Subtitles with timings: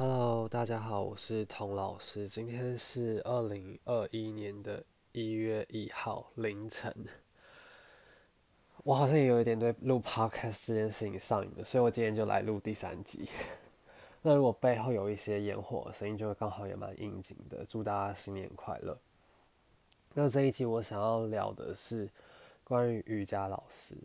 [0.00, 2.28] Hello，大家好，我是童老师。
[2.28, 6.94] 今天是二零二一年的一月一号凌晨。
[8.84, 13.28] 我好像也有一点对录 Podcast 这件事情上瘾了，所以我今天就来录第三集。
[14.22, 17.66] 那如果背后有一些烟火声音，就会刚好也蛮应景的。
[17.68, 18.96] 祝大家新年快乐。
[20.14, 22.08] 那这一集我想要聊的是
[22.62, 23.96] 关于瑜伽老师。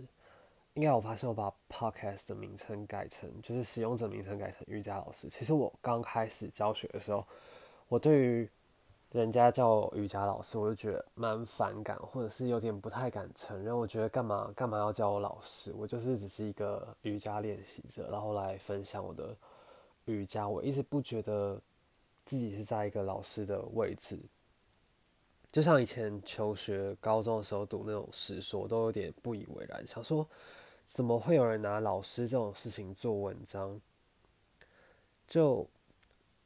[0.75, 5.29] 应该我发现我把 podcast 的名称改成，就是使用者名称改成瑜伽老师。
[5.29, 7.23] 其实我刚开始教学的时候，
[7.87, 8.49] 我对于
[9.11, 13.77] 人家叫我瑜伽老师，我就觉得蛮反感，或者是有点不太敢承认。
[13.77, 15.71] 我觉得干嘛干嘛要叫我老师？
[15.77, 19.37] 我就是只是一个瑜伽练习者，然后来分享我的
[20.05, 20.49] 瑜伽。
[20.49, 21.61] 我一直不觉得
[22.25, 24.19] 自己是在一个老师的位置。
[25.51, 30.27] 就像以前求学高中的时候读那种史书，都有点不以为然，想说。
[30.85, 33.81] 怎么会有人拿老师这种事情做文章？
[35.27, 35.67] 就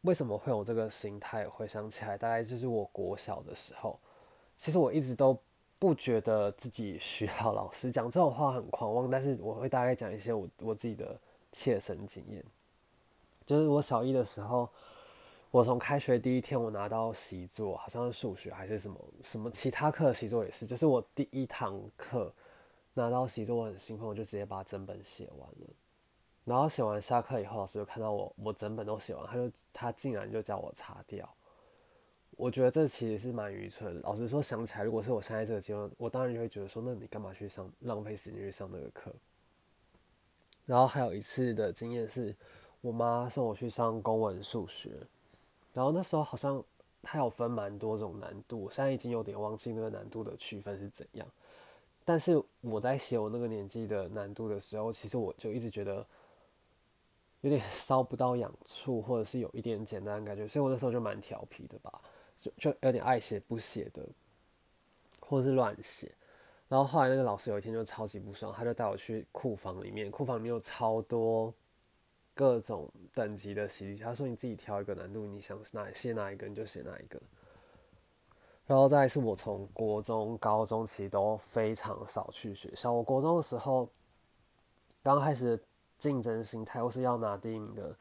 [0.02, 1.50] 为什么会有这个心态？
[1.50, 4.00] 回想起来，大概就是我国小的时候。
[4.56, 5.38] 其实我一直都
[5.78, 11.20] 不觉得自己需要老师讲这种话很狂妄，但是我会大概讲一些我我自己的
[11.52, 12.44] 切身经验。
[13.46, 14.70] 就是我小一的时候，
[15.52, 22.34] 我从开学第一天我拿到习作，好像是数学还是什么什么其他课的习作也是，就是我第一堂课。
[22.98, 25.68] 拿到习作我很兴奋，我就直接把整本写完了。
[26.44, 31.30] 然后写完下课以后，老师就看到我，我整本都写完，他就他竟然就叫我擦掉。
[32.32, 34.02] 我觉得这其实是蛮愚蠢的。
[34.02, 39.14] 老实说，想起来，如果是我现在这个阶段，我当然就会觉得说，那你干嘛去上，浪费时间去上那个课？
[40.66, 42.36] 然后还有一次的经验是，
[42.82, 44.92] 我妈送我去上公文数学，
[45.74, 46.64] 然后那时候好像
[47.02, 51.28] 它有分蛮多种难度，我现在已经有点忘记那个难度的区分是怎样。
[52.08, 56.08] 但是我在写我那个年纪的难度的时候，其实我就一直觉得
[57.42, 62.02] 有点烧不到痒处，或者是有一点简单的感觉，所以我那时候就蛮调皮的吧，
[62.38, 64.08] 就就有点爱写不写的，
[65.20, 66.10] 或者是乱写。
[66.70, 71.54] 然后后来那个老师有一天就超级不爽，他就带我去库房里面，库房里面有超多
[72.34, 77.22] 各种等级的习题，他说你自己挑一个难度，你想哪写哪一个你就写哪一个。
[78.68, 82.92] 然后再是我从国中、高中其实都非常少去学校。
[82.92, 83.88] 我国中的时候，
[85.02, 85.58] 刚开始
[85.98, 87.96] 竞争心态或是要拿第一名的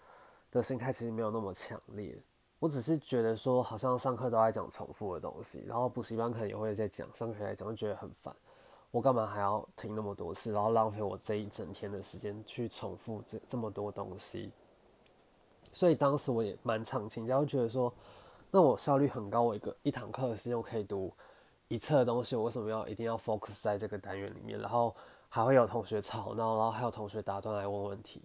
[0.50, 2.20] 的心态其实没有那么强烈。
[2.58, 8.34] 我只是觉得说，好像上课都在讲重复的东西，然后补习班可能也会在讲，上课来讲就觉得很烦。
[8.90, 14.50] 我干嘛还要听那么多次，然后浪费我这一整天的时间去重复这这么多东西？
[15.72, 17.92] 所以当时我也蛮常请教，觉得说。
[18.50, 21.12] 那我效率很高，我一个一堂课的时间我可以读
[21.68, 24.58] 一册的东西，我为什么要一定要 focus 在这个单元里面？
[24.58, 24.94] 然后
[25.28, 28.22] 还会有同学吵闹，然后还有同学打断来问问题，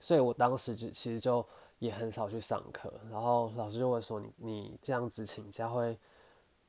[0.00, 1.46] 所以我当时就其实就
[1.78, 2.92] 也很少去上课。
[3.10, 5.96] 然后老师就会说：“你你这样子请假会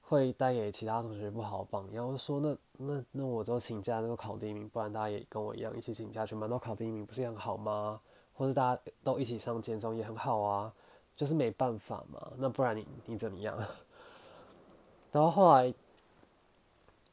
[0.01, 7.99] 会带给其他同学不好榜样。”我说：“那那那我都请假都考第一名，不然大家也跟我一样一起请假，全班都考第一名，不是很好吗？
[8.33, 10.73] 或者大家都一起上建中也很好啊。”
[11.15, 13.57] 就是没办法嘛，那不然你你怎么样？
[15.11, 15.73] 然后后来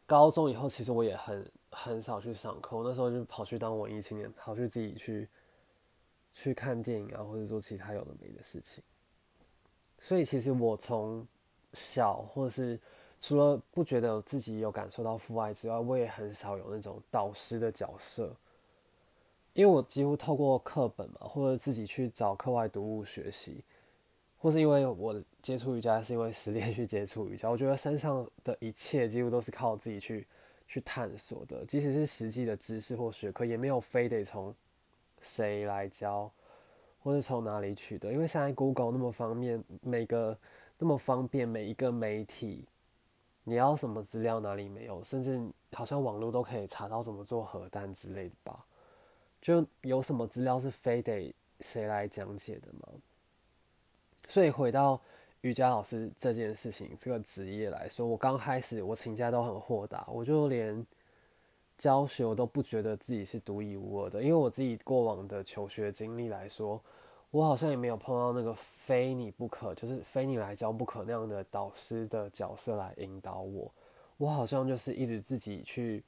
[0.06, 5.28] 高中以后，其实我也很很少去上课，那时候就跑去当文艺青年，跑去自己去
[6.32, 8.82] 去看电影啊，或者做其他有的没的事情。
[9.98, 11.26] 所以其实我从
[11.74, 12.80] 小或者是
[13.20, 18.34] 除了不觉得自己有感受到父爱之外，我也很少有那种导师的角色，
[19.52, 23.62] 因为我几乎透过课本嘛，或者自己去找课外读物学习。
[24.42, 27.50] 或是因为我接触瑜伽，是因为实练去接触瑜伽。
[27.50, 30.26] 我觉得山上的一切几乎都是靠自己去
[30.66, 34.54] 去探索的，即使是实际的知识或学科，也没有非得从
[35.20, 36.32] 谁来教，
[37.02, 38.10] 或是从哪里取得。
[38.10, 40.34] 因为现在 Google 那么方便，每个
[40.78, 42.64] 那么方便，每一个媒体，
[43.44, 45.04] 你要什么资料哪里没有？
[45.04, 45.38] 甚至
[45.72, 48.64] 好像网络都可以查到怎么做核弹之类的吧？
[49.42, 52.88] 就有什么资料是非得谁来讲解的吗？
[54.30, 54.98] 所以回到
[55.40, 60.86] 瑜伽老师这件事情，这个职业来说，我刚开始我请假都很豁达，我就连
[61.76, 66.80] 教学我都不觉得自己是独一无二的，因为我自己过往的求学经历来说，
[67.32, 73.68] 我好像也没有碰到那个非你不可，就是非你来教不可那样的导师的角色来引导我，
[74.16, 76.04] 我好像就是一直自己去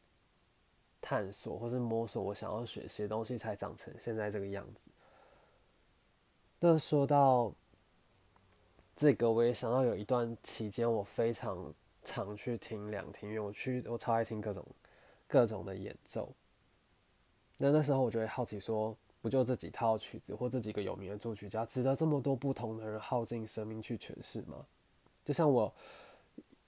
[1.01, 4.93] 探索或是摸索我想要学习的东西，才长成现在这个样子。
[6.61, 7.53] 那说到。
[8.95, 11.73] 这个我也想到有一段期间，我非常
[12.05, 14.65] 常去听两厅院，我去我超爱听各种
[15.27, 16.33] 各种的演奏。
[17.57, 24.67] 那那时候我就会好奇说，不就这几套曲子或这几个有名的作曲家，值得这么多不同的人耗尽生命去诠释吗？
[25.25, 25.73] 就像我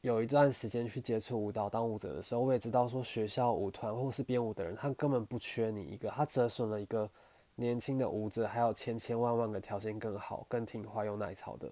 [0.00, 7.10] 有一段时间去接触舞蹈当舞者的时候，我也知道说学校舞团或是编舞的人，他根本不缺你一个，他折损了一个
[7.56, 11.70] 年轻的舞者，还有千千万万个条件更好、更听话、又耐操的。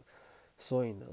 [0.59, 1.07] 所以呢，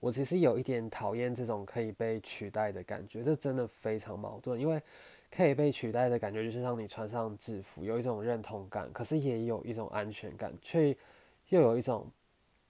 [0.00, 4.82] 我其实有一点讨厌这种可以被取代的感觉，这真的非常矛盾，因为。
[5.28, 10.96] 可以被取代的感觉，就是让你穿上制服，有一种认同感，可是也有一种安全感，却
[11.48, 12.06] 又有一种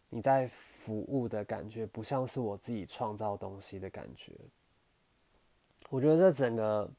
[0.08, 4.32] 你在服务的感觉，不像是我自己创造东西的感觉。
[5.90, 6.90] 我觉得这整个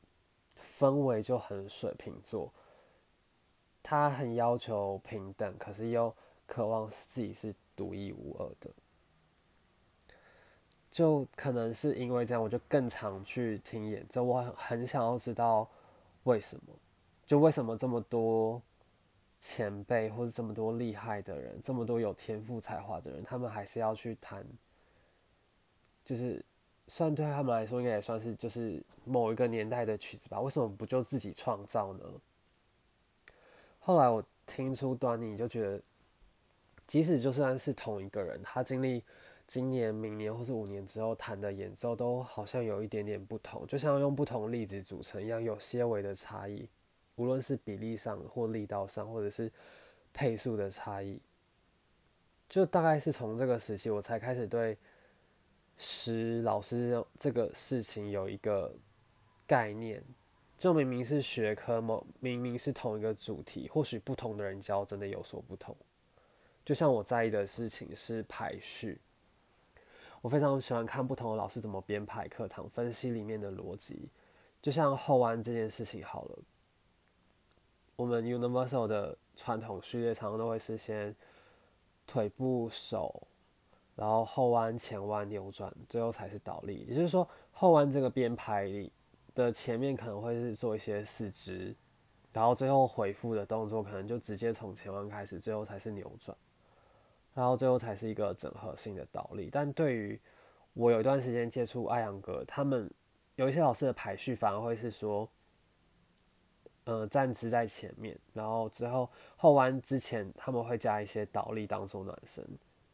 [0.80, 2.54] 氛围就很水瓶座，
[3.82, 8.70] 他很要求平等，可是又渴望自己是独一无二的。
[10.90, 14.24] 就可能是因为这样，我就更常去听演奏。
[14.24, 15.70] 我很想要知道
[16.24, 16.74] 为什么，
[17.26, 18.60] 就为什么这么多
[19.40, 24.44] 前辈或者这么多厉害的人，这么多有天赋才华的人，他们还是要去弹，
[26.04, 26.44] 就是
[26.88, 30.42] 算对他们来说，应该也算是就是某一个年代的曲子吧？
[30.42, 32.06] 为什么不就自己创造呢？
[33.80, 35.82] 后来我听出端倪，就觉得，
[36.88, 39.04] 即使就算是同一个人，他经历。
[39.50, 46.68] 今年、明年或是五年之后弹的演奏都好像有一点点不同，就像用不同粒子组成一样，有些微的差异，
[47.16, 49.50] 无论是比例上或力道上，或者是
[50.12, 51.22] 配速的差异。
[52.50, 54.78] 就大概是从这个时期，我才开始对
[55.78, 58.76] 诗老师这个事情有一个
[59.48, 60.04] 概念。
[60.58, 65.74] 就明明是学科，某明明是同一个主题，或许不同的人教真的有所不同。
[66.68, 69.00] 就像我在意的事情是排序。
[70.20, 74.10] 我非常喜欢看不同的老师怎么编排课堂，分析里面的逻辑。
[74.62, 76.40] 就像后弯这件事情好了，
[77.96, 81.16] 我们 Universal 的传统序列常常都会是先
[82.06, 83.26] 腿部手，
[83.96, 86.80] 然后后弯前弯扭转，最后才是倒立。
[86.80, 88.70] 也就是说，后弯这个编排
[89.34, 91.74] 的前面可能会是做一些四肢，
[92.34, 96.38] 然后最后回复的动作可能就直接从前弯开始，最后才是扭转。
[97.38, 100.20] 然后最后才是一个整合性的倒立，但对于
[100.74, 102.90] 我有一段时间接触艾扬格，他们
[103.36, 105.30] 有一些老师的排序反而会是说，
[106.86, 112.44] 呃，站姿在前面，然后之后后弯之前他们会加一些倒立当做暖身，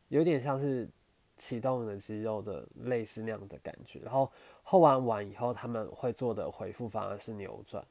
[0.10, 0.90] 有点像是
[1.38, 4.00] 启动的肌肉的类似那样的感觉。
[4.00, 4.30] 然后
[4.62, 7.82] 后弯完以后，他们会做的回复反而是扭转，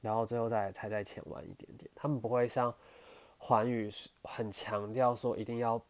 [0.00, 2.74] 然后最后再才在前弯一点点，他们不会像
[3.38, 3.88] 环宇
[4.24, 5.80] 很强调说一定要。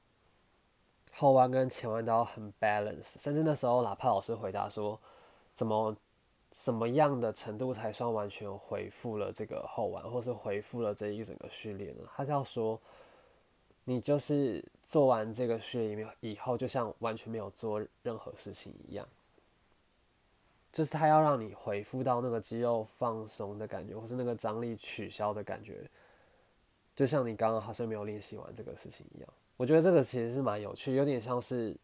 [1.14, 4.98] 后弯跟前弯都要很 balance，甚至那时候哪怕老师回答说，
[5.54, 5.94] 怎么
[6.50, 12.04] 什么样的程度才算完全恢复了这个后弯，或是恢复了这一整个训练呢？
[12.14, 12.80] 他就要说，
[13.84, 19.06] 你就是做完这个训练以后，就像完全没有做任何事情一样，
[20.72, 25.88] 就是他要让你恢复到那个肌肉放松的感觉，或是那个张力取消的感觉，
[26.96, 29.28] 就像你刚刚好像没有练习完这个事情一样。
[29.56, 31.76] 我觉得这个其实是蛮有趣，有点像是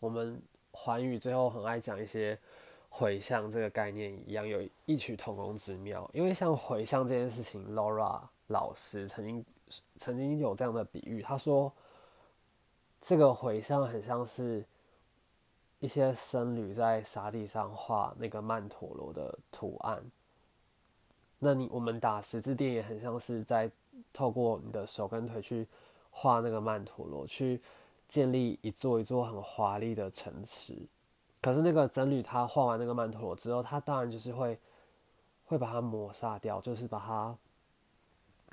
[0.00, 0.42] 我们
[0.72, 2.36] 环宇最后很爱讲一些
[2.88, 6.10] 回向这个概念一样，有异曲同工之妙。
[6.12, 9.44] 因为像回向这件事情，Laura 老师曾经
[9.98, 11.72] 曾经有这样的比喻，他说
[13.00, 14.64] 这个回向很像是
[15.78, 20.02] 一些僧侣在沙地上画那个曼陀罗的图案，
[21.38, 23.70] 那你我们打十字垫也很像是在
[24.12, 25.68] 透过你的手跟腿去。
[26.14, 27.60] 画那个曼陀罗，去
[28.06, 30.76] 建立一座一座很华丽的城池。
[31.40, 34.56] 可是那个僧侣他画完那个曼陀罗之后，他当然就是会
[35.44, 37.36] 会把它抹杀掉，就是把它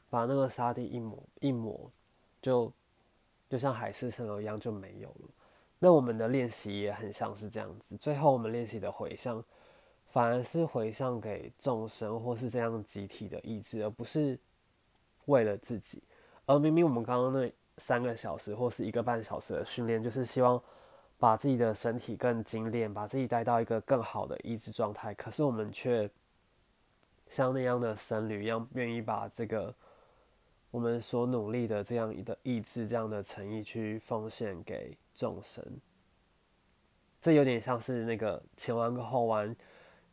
[0.09, 1.91] 把那个沙地一抹一抹，
[2.41, 2.71] 就
[3.47, 5.29] 就像海市蜃楼一样就没有了。
[5.77, 9.43] 那我们的练习也很像是这样子，最后我们练习的回向，
[10.07, 14.39] 反而是回向给众生或是这样集体的意志，而不是
[15.25, 16.01] 为了自己。
[16.49, 20.59] 而明明我们刚刚那三个小时或是一个半小时的训练，就是希望
[21.19, 25.13] 把自己的身体更精炼，把自己带到一个更好的意志状态。
[25.13, 26.09] 可是我们却
[27.27, 29.71] 像那样的僧侣一样，愿意把这个
[30.71, 35.63] 我们所努力的这样一个意志、这样的诚意去奉献给众生。
[37.21, 39.55] 这有点像是那个前弯跟后弯，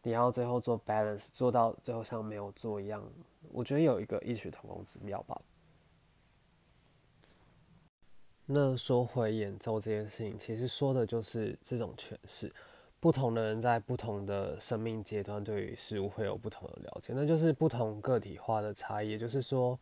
[0.03, 3.03] 你要最后做 balance，做到最后像没有做一样。
[3.51, 5.41] 我觉得有一个异曲同工之妙吧。
[8.47, 12.53] 那说回演奏这件事情，其实说的就是这种诠释。
[13.01, 19.11] 不同的人在不同的生命阶段，对于事物会有不同的了解，那就是不同个体化的差异。
[19.11, 19.79] 也就是说，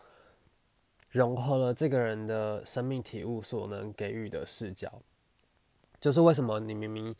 [1.10, 5.00] 融合了这个人的生命体悟所能给予的视角。
[6.00, 7.14] 就是为什么你明明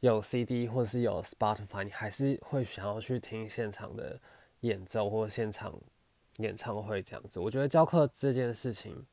[0.00, 4.18] 有 CD 或者是有 Spotify，你还是会想要去听现场的
[4.60, 5.74] 演奏或现场
[6.38, 7.38] 演唱会这样子？
[7.38, 9.06] 我觉得教课这件事情，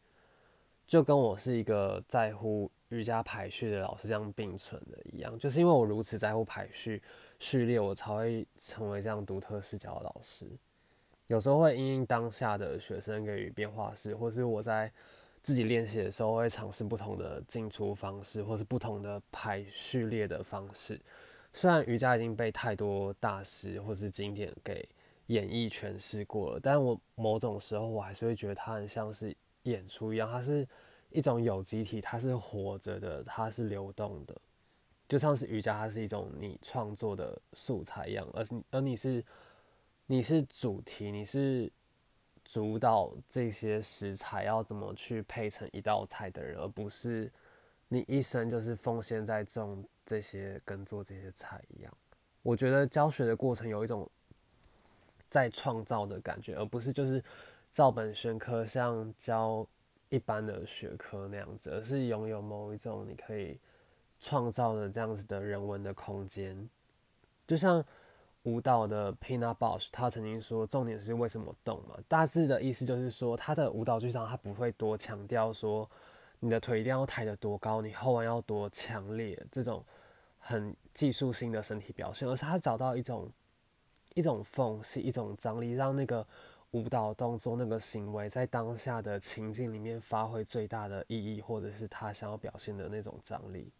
[0.93, 2.69] 就跟我是一个在乎。
[2.89, 7.01] 瑜伽排序的老师这样并存的一样，就是因为我如此在乎排序
[7.39, 10.45] 序列，我才会成为这样独特视角的老师。
[11.25, 14.91] 有时候会因应当下的学生给予变化式，或是我在
[15.41, 21.01] 自己练习的时候会尝试不同的进出方式，或是不同的排序列的方式。
[21.51, 24.87] 虽然瑜伽已经被太多大师或是经典给
[25.25, 30.67] 演绎诠释过了，但我某种时候我还是会觉得它很像是演出一样，它是。
[31.15, 34.35] 一种有机体，它是活着的，它是流动的，
[35.07, 39.23] 就像是瑜伽，它是一种你创作的素材一样，而是而你是
[40.07, 41.71] 你是主题，你是
[42.43, 47.31] 主导这些食材要怎么去配成一道菜的人，而不是
[47.89, 51.95] 你一生就是奉献在种这些跟做这些菜一样。
[52.41, 54.09] 我觉得教学的过程有一种
[55.29, 57.23] 在创造的感觉，而不是就是
[57.73, 59.67] 照本宣科，像教。
[60.09, 63.59] 一般的学科那样子，而是拥有某一种你可以
[64.19, 66.69] 创造的这样子的人文的空间。
[67.47, 67.83] 就像
[68.43, 71.97] 舞蹈的 Pina Bausch，他曾经说，重点是为什么动嘛？
[72.07, 75.89] 大致的意思就是说，他的舞蹈剧场他不会多强调说
[76.41, 79.83] 你的腿一定要抬得多高，你后弯要多强烈这种
[80.37, 83.31] 很技术性的身体表现，而是他找到一种
[84.13, 86.23] 一种缝隙，一种张力，让那个。
[86.73, 93.71] 舞蹈动作那个行为在当下的情境里面发挥最大的意义，或者是他想要表现的那种张力。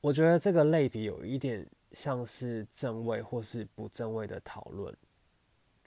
[0.00, 4.96] 我觉得这个类比有一点像是正位或是不正位的讨论。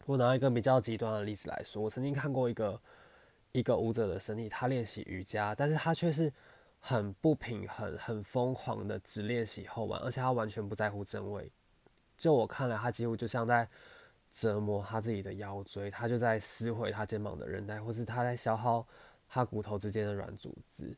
[0.05, 2.81] 我拿一个比较极端的例子来说，我曾经看过一个
[3.53, 6.34] 一个舞者的身体，他练习瑜伽，但是他却是
[6.81, 11.50] 很不平衡、很疯狂的只练习后弯，而且他完全不在乎正位。
[12.17, 13.65] 就我看来，他几乎就像在。
[14.31, 18.88] 折磨他自己的腰椎，他就在撕毁他肩膀的韧带，或是他在消耗
[19.27, 20.95] 他骨头之间的软组织。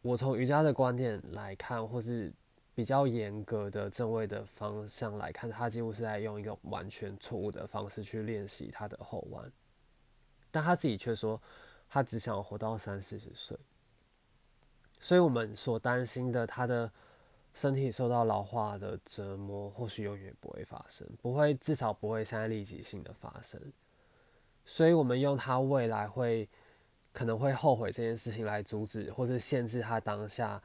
[0.00, 2.32] 我从瑜伽的观点来看，或是
[2.74, 9.52] 比较严格的正位的方向来看，他几乎是在用一个完全错误的方式去练习他的后弯。
[10.50, 11.40] 但他自己却说，
[11.88, 13.56] 他只想活到三四十岁。
[14.98, 16.90] 所以我们所担心的他的。
[17.54, 23.60] 身体受到老化的折磨，或许永远不会发生，不会，至少不会现在立即性的发生。
[24.64, 26.48] 所以，我们用他未来会
[27.12, 30.62] 可能会后悔这件事情来阻止或者限制他当下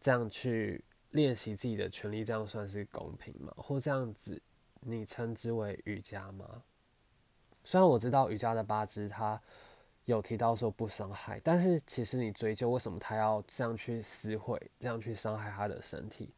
[0.00, 3.52] 这样去练习自己的权利，这样算是公平吗？
[3.56, 4.40] 或这样子，
[4.80, 6.62] 你称之为瑜伽吗？
[7.64, 9.40] 虽然我知道瑜伽的八支他。
[10.06, 16.32] 有提到说不伤害，但是其实你追究为什么他要这样去撕毁，这样去伤害他的身体？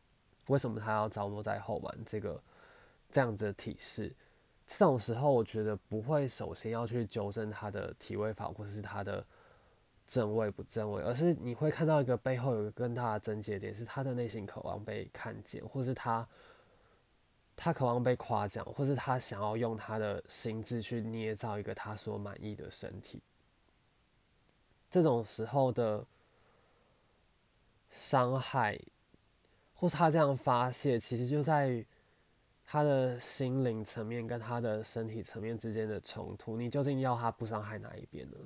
[0.46, 2.42] 为什么他要着魔在后弯这个
[3.10, 4.12] 这样子的体式？
[4.66, 9.25] 这种时候，我觉得不会首先要去纠正他的体位法或是他的
[10.06, 16.26] 正位不正位，而是你会看到一个背后有一个更大的症结点，是他的内心渴望被看见，或是他
[17.54, 23.22] 他渴望被夸奖，或是他想要用他的心智去捏造一个他所满意的身体。
[24.90, 26.07] 这种时候的
[27.90, 28.78] 伤害，
[29.75, 31.87] 或是他这样发泄，其实就在于
[32.64, 36.57] 他的心灵层面跟他的身体层面之间的冲突。
[36.57, 38.37] 你究竟要他不伤害哪一边呢？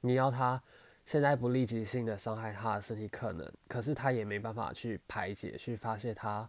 [0.00, 0.62] 你要他
[1.04, 6.48] 现在不立即性的伤害他的身体，可能，可是他也没办法去排解、去发泄他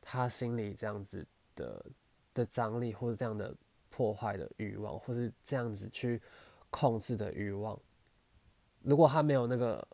[0.00, 1.84] 他心里这样子的
[2.34, 3.54] 的张力，或者这样的
[3.88, 6.20] 破坏的欲望，或是这样子去
[6.70, 7.78] 控制的欲望。
[8.82, 9.86] 如果他没有那个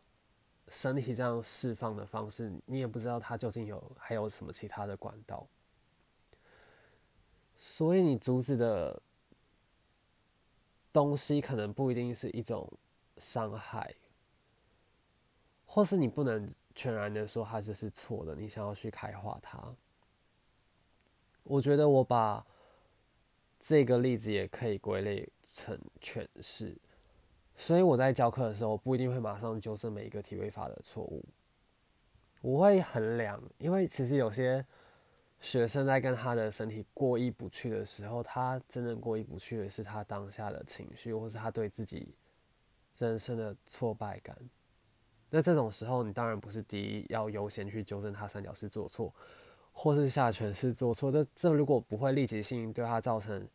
[0.69, 5.47] 身体这样释放的方式，你也不知道他究竟有还有什么其他的管道。
[7.57, 9.01] 所以你阻止的
[10.93, 12.71] 东西可能不一定是一种
[13.17, 13.95] 伤害，
[15.65, 19.75] 或是你不能全然的说他就是错的，你想要去开化它。
[21.43, 22.45] 我觉得我把
[23.59, 26.77] 这个例子也可以归类成诠释。
[27.57, 31.25] 所以我在教课的时候，不一定会马上纠正每一个体位法的错误。
[32.43, 34.63] 我会衡量，因为其实有些
[35.41, 42.13] 学生在跟他的身体过意不去的时候，他真正过意不去的是他当下的情绪，或是他对自己
[42.99, 44.37] 人生的挫败感。
[45.31, 49.11] 那这种时候，你当然不是第一要优先去纠正他三角式做错，
[49.73, 53.47] 或是下犬式做错，这这如果不会立即性对他造成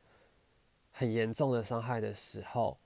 [0.90, 2.76] 很严重的伤害的时候，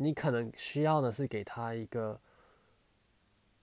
[0.00, 2.18] 你可能需要的是给他一个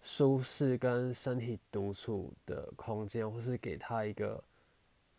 [0.01, 4.43] 舒适跟身体独处的空间，或是给他一个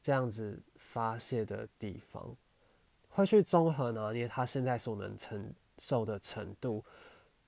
[0.00, 2.36] 这样子发泄的地方，
[3.08, 6.84] 会去综合拿捏他现在所能承受的程度。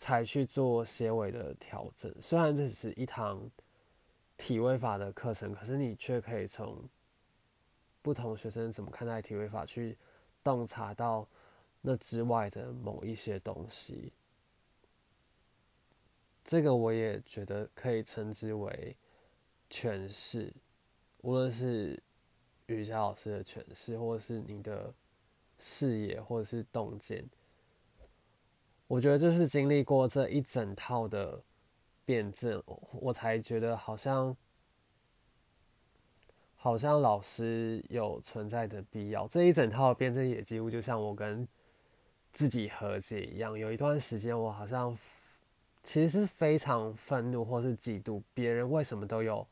[0.00, 2.14] 才去做结尾的调整。
[2.22, 3.50] 虽然这只是一堂
[4.36, 6.88] 体位法的课程，可是你却可以从
[8.00, 9.98] 不同学生怎么看待体位法去
[10.44, 11.26] 洞察到
[11.80, 14.12] 那之外的某一些东西。
[16.44, 18.96] 这个我也觉得可以称之为
[19.70, 20.52] 诠释，
[21.20, 22.02] 无论是
[22.66, 24.94] 瑜伽老师的诠释，或者是你的
[25.58, 27.28] 视野，或者是洞见。
[28.86, 31.42] 我觉得就是经历过这一整套的
[32.06, 34.34] 辩证，我才觉得好像
[36.56, 39.28] 好像老师有存在的必要。
[39.28, 41.46] 这一整套的辩证也几乎就像我跟
[42.38, 43.58] 自己和解一样。
[43.58, 44.96] 有一段时间，我好像
[45.82, 49.44] 其实是非常愤怒或是嫉妒别人为什么都有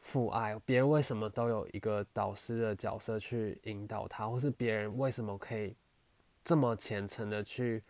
[0.00, 5.76] 父爱，别人为什么都有一个导师的角色去引导他，或是别人为什么可以
[6.42, 7.80] 这么虔诚的去。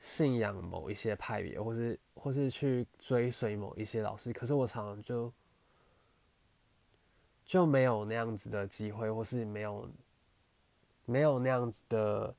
[0.00, 5.32] 信仰某一些派别，或是或是去追随某一些老师，可是我常常就
[7.44, 9.88] 就没有那样子的机会，或是没有
[11.04, 12.34] 没有那样子的，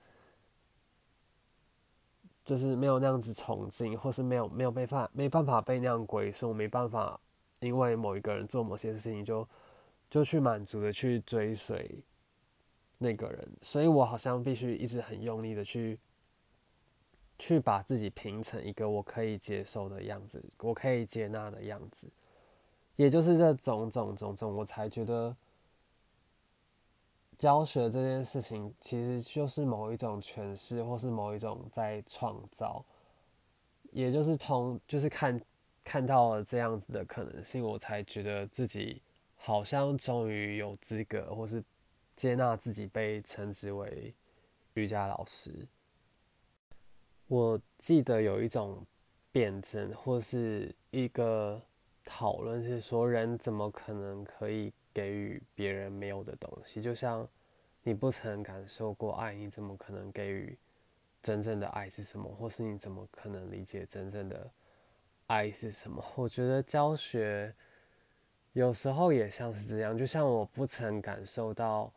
[2.43, 7.19] 就是没有那样子崇敬，或是没有没有办法没办法被那样归顺，没办法
[7.59, 9.47] 因为某一个人做某些事情就
[10.09, 12.03] 就去满足的去追随
[12.97, 15.99] 那个人，所以我好像必须一直很用力的去。
[17.39, 22.07] 去把自己平成一个我可以接受的样子，我可以接纳的样子，
[22.95, 25.35] 也就是这种种种种，我才觉得
[27.43, 32.81] 教学这件事情其实就是某一种诠释，或是某一种在创造，
[33.91, 35.41] 也就是通，就是看
[35.83, 39.01] 看到了这样子的可能性，我才觉得自己
[39.35, 41.61] 好像终于有资格，或是
[42.15, 44.13] 接纳自己被称之为
[44.75, 45.67] 瑜伽老师。
[47.27, 48.85] 我记得有一种
[49.33, 51.61] 辩证，或是一个
[52.05, 56.81] 讨论，是说人怎么可能可以给予别人没有的东西？
[56.81, 57.27] 就像
[57.81, 60.57] 你不曾感受过爱，你怎么可能给予
[61.21, 62.29] 真正的爱是什么？
[62.35, 64.49] 或是你怎么可能理解真正的
[65.27, 66.03] 爱是什么？
[66.15, 67.53] 我觉得教学
[68.53, 71.91] 有时候也像是这样，就像我不曾感受到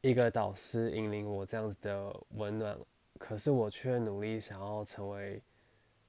[0.00, 2.78] 一个导师引领我这样子的温暖。
[3.18, 5.40] 可是我却努力想要成为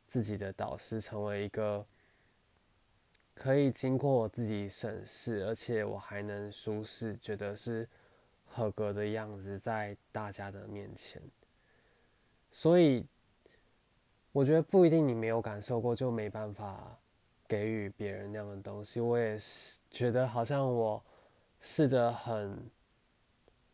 [0.08, 1.86] 自己的导师，成为一个
[3.34, 7.88] 可以经过我自己审视，而且我还能舒适，觉得是
[8.46, 11.22] 合格的样子，在大家的面前。
[12.52, 13.06] 所以，
[14.32, 16.98] 我觉得不一定你没有感受过，就没办法
[17.48, 19.00] 给予别人那样的东西。
[19.00, 21.04] 我也是觉得，好像我
[21.62, 22.58] 试着很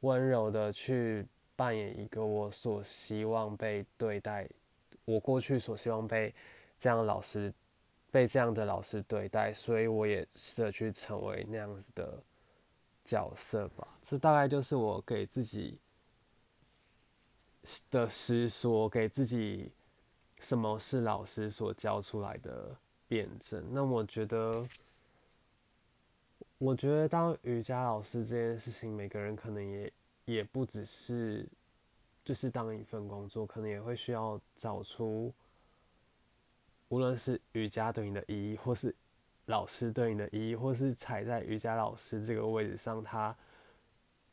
[0.02, 1.28] 温柔的去。
[1.60, 4.48] 扮演一个我所希望被对待，
[5.04, 6.34] 我过去所希望被
[6.80, 7.54] 这样老师
[8.12, 12.22] 被这样的老师对待，所以我也试着去成为那样子的
[13.04, 13.88] 角色吧。
[14.02, 15.78] 这大概就是我给自己
[17.90, 19.72] 的思说，给自己
[20.40, 22.76] 什么是老师所教出来的
[23.08, 23.64] 辩证。
[23.72, 24.68] 那我觉得，
[26.58, 29.92] 我觉得当瑜伽老师这件事情，每个人可能也。
[30.26, 31.50] 也不只是，
[32.24, 35.34] 就是当一份工作，可能也会需要找出，
[36.90, 38.94] 无论是瑜伽对你的意义，或是
[39.46, 43.36] 老师对你的意义，或是踩在瑜伽老师这个位置上，他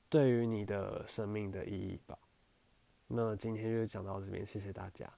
[0.09, 2.19] 对于你的生命的意义吧。
[3.07, 5.11] 那今天就讲到这边，谢谢大家。